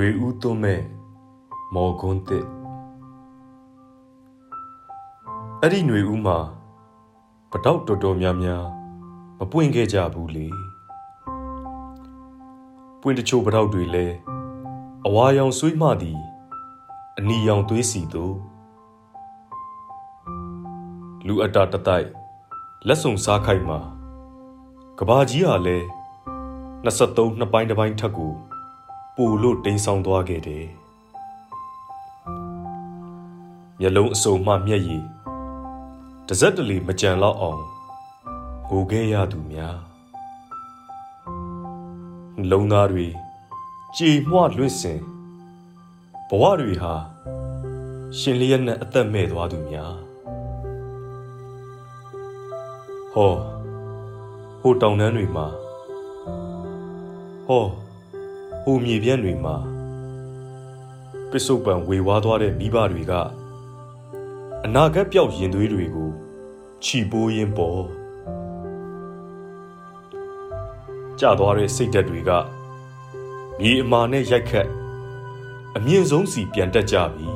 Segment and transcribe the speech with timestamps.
[0.00, 0.80] ရွေဦးသွမဲ့
[1.74, 2.46] မော်ကွန်းတစ်
[5.62, 6.38] အဲ့ဒီຫນွေဦးမှာ
[7.50, 8.64] ပတောက်တော်တော်များများ
[9.38, 10.46] မပွင့်ခဲ့ကြဘူးလေ
[13.00, 14.06] ပွင့်တချို့ပတောက်တွေလဲ
[15.06, 16.20] အဝါရောင်ဆွေးမှသည်
[17.18, 18.34] အနီရောင်သွေးစီတို့
[21.26, 22.17] လူအတာတတိုက်
[22.86, 23.78] လက်စုံစားခိုက်မှာ
[24.98, 25.76] ကဘာကြီးဟာလဲ
[26.84, 28.32] 23နှစ်ပိုင်းတစ်ပိုင်းထက်ကို
[29.16, 30.66] ပူလို့တိမ်ဆောင်သွားခဲ့တယ်
[33.80, 35.04] မျက်လုံးအစုံမှမျက်ရည်
[36.26, 37.62] တစ်စက်တလီမကြံတော့အောင်
[38.68, 39.76] ငိုခဲ့ရသူများ
[42.50, 43.06] လုံသားတွေ
[43.96, 45.00] ကြည်မွလွင့်စင်
[46.28, 46.94] ဘဝတွေဟာ
[48.18, 50.07] ရှင်လျက်နဲ့အသက်မဲ့သွားသူများ
[53.14, 53.32] ဟော
[54.60, 55.46] ဟိုတောင်တန်းတွေမှာ
[57.46, 57.64] ဟော
[58.62, 59.56] ဟိုမြေပြန့်တွေမှာ
[61.30, 63.12] ပစ္စုပန်ဝေဝါးသွားတဲ့မိဘတွေက
[64.64, 66.10] အနာဂတ်ပြောက်ရင်သွေးတွေကို
[66.84, 67.82] ခြိပိုးရင်းပေါ်
[71.20, 72.30] ကြာသွားတဲ့စိတ်ဓာတ်တွေက
[73.60, 74.68] မြေအမာနဲ့ရိုက်ခတ်
[75.76, 77.28] အမြင့်ဆုံးစီပြန်တက်ကြပြီ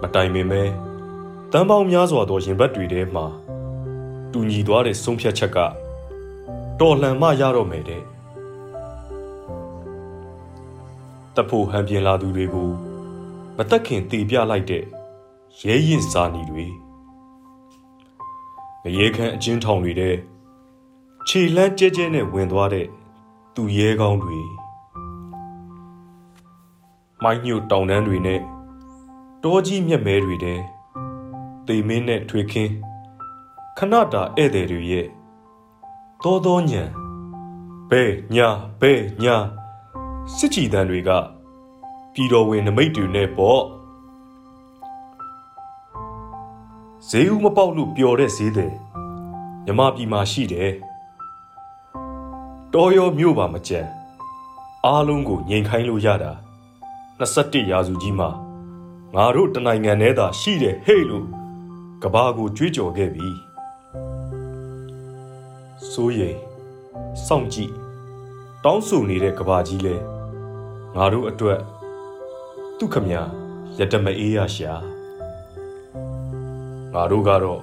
[0.00, 0.62] မတိုင်ပင်မဲ
[1.54, 3.26] တန်ပေါင်းများစွာသောရင်ဘတ်တွေထဲမှာ
[4.32, 5.58] တူညီသွားတဲ့ဆုံးဖြတ်ချက်က
[6.80, 8.02] တော်လှန်မှရတော့မယ်တဲ့
[11.36, 12.70] တဖို့ဟန်ပြင်လာသူတွေကို
[13.56, 14.84] မတက်ခင်တည်ပြလိုက်တဲ့
[15.62, 16.66] ရဲရင်စာနီတွေ
[18.82, 20.16] ငရေခမ်းအချင်းထောင်တွေတဲ့
[21.28, 22.86] ခြေလန်းကျဲကျဲနဲ့ဝင်သွားတဲ့
[23.54, 24.40] သူရဲကောင်းတွေ
[27.22, 28.40] မိုင်းညို့တောင်တန်းတွေနဲ့
[29.42, 30.60] တောကြီးမြက်မဲတွေတဲ့
[31.70, 32.72] တေမင်းနဲ့ထွေခင်း
[33.78, 35.06] ခဏတာဧည့်သည်တွေရဲ့
[36.22, 36.82] တောတောညံ
[37.90, 38.02] ဘဲ
[38.34, 38.48] ညာ
[38.80, 39.36] ဘဲညာ
[40.36, 41.10] စစ်ကြည်တန်းတွေက
[42.12, 43.62] ပြည်တော်ဝင်နမိတ်တွေနဲ့ပေါ့
[47.08, 48.72] ဈေးဦးမပေါက်လို့ပျော်တဲ့ဈေးတယ်
[49.64, 50.72] မြမပြည်မှာရှိတယ်
[52.74, 53.80] တော်ရောမြို့ပါမကြံ
[54.86, 56.32] အားလုံးကိုငြိမ်ခိုင်းလို့ရတာ
[57.20, 58.30] 21ရာစုကြီးမှာ
[59.14, 61.39] ငါတို့တနိုင်ငံထဲသာရှိတယ်ဟဲ့လို့
[62.04, 63.28] ကဘာကိုကြွေးကြော်ခဲ့ပြီ
[65.90, 66.38] စိုးရိမ်
[67.26, 67.72] စောင့်ကြည့်
[68.64, 69.96] တောင်းဆိုနေတဲ့ကဘာကြီးလဲ
[70.96, 71.60] ငါတို့အတွက်
[72.78, 73.14] ဒုက္ခမြ
[73.78, 74.74] ရတမအေးရရှာ
[76.94, 77.60] ငါတို့ကတော့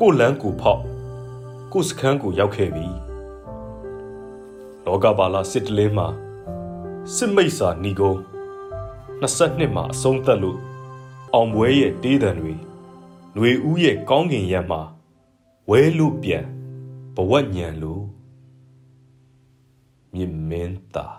[0.00, 0.82] ကိုလန်းကိုဖောက်
[1.72, 2.88] ကိုစခန်းကိုရောက်ခဲ့ပြီ
[4.84, 6.08] လောကပါလာစစ်တလင်းမှာ
[7.14, 8.20] စစ်မိတ်စာဏီကုန်း
[9.22, 10.58] 22မှာအဆုံးသက်လို့
[11.34, 12.54] အောင်ပွဲရဲ့တေးတံတွေ
[13.34, 14.80] ຫນွေဦးရဲ့ကောင်းကင်ရံမှာ
[15.70, 16.46] ဝဲလို့ပြန်
[17.14, 18.04] ဘဝညံလို့
[20.14, 21.16] မြင်မင်းသား